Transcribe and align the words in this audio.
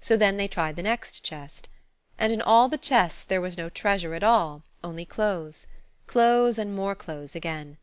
So 0.00 0.16
then 0.16 0.36
they 0.36 0.48
tried 0.48 0.74
the 0.74 0.82
next 0.82 1.22
chest. 1.22 1.68
And 2.18 2.32
in 2.32 2.42
all 2.42 2.68
the 2.68 2.76
chests 2.76 3.22
there 3.22 3.40
was 3.40 3.56
no 3.56 3.68
treasure 3.68 4.14
at 4.14 4.24
all–only 4.24 5.04
clothes. 5.04 5.68
Clothes, 6.08 6.58
and 6.58 6.74
more 6.74 6.96
clothes 6.96 7.36
again. 7.36 7.78